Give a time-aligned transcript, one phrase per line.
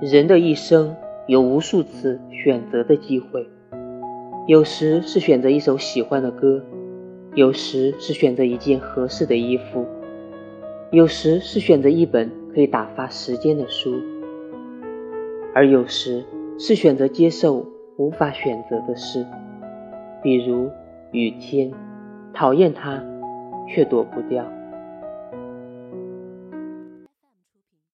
[0.00, 0.96] 人的一生
[1.28, 3.46] 有无数次选择的机会，
[4.48, 6.62] 有时是选择一首喜欢的歌，
[7.34, 9.86] 有时是选择一件合适的衣服。
[10.90, 13.94] 有时是选择一本可以打发时间的书。
[15.54, 16.24] 而有时
[16.58, 17.64] 是选择接受
[17.96, 19.24] 无法选择的事，
[20.22, 20.68] 比如
[21.12, 21.70] 雨天，
[22.32, 23.00] 讨厌它
[23.68, 24.44] 却躲不掉。